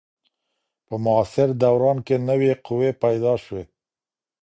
په 0.85 0.95
معاصر 1.05 1.49
دوران 1.63 1.97
کي 2.07 2.15
نوي 2.29 2.51
قوې 2.65 2.91
پیدا 3.03 3.33
سوې. 3.43 3.63